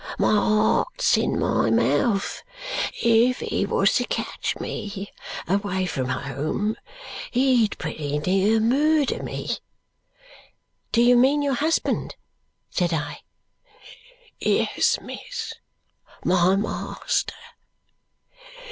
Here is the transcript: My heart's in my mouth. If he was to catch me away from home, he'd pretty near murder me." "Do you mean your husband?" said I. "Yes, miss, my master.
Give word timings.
My 0.17 0.33
heart's 0.33 1.15
in 1.15 1.37
my 1.37 1.69
mouth. 1.69 2.41
If 3.03 3.39
he 3.41 3.67
was 3.67 3.93
to 3.97 4.05
catch 4.05 4.59
me 4.59 5.11
away 5.47 5.85
from 5.85 6.09
home, 6.09 6.75
he'd 7.29 7.77
pretty 7.77 8.17
near 8.17 8.59
murder 8.59 9.21
me." 9.21 9.57
"Do 10.91 11.03
you 11.03 11.15
mean 11.15 11.43
your 11.43 11.53
husband?" 11.53 12.15
said 12.71 12.93
I. 12.95 13.19
"Yes, 14.39 14.99
miss, 14.99 15.53
my 16.25 16.55
master. 16.55 17.35